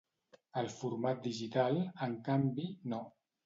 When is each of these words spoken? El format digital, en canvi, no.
El 0.61 0.69
format 0.77 1.21
digital, 1.29 1.79
en 2.09 2.19
canvi, 2.33 2.69
no. 2.95 3.07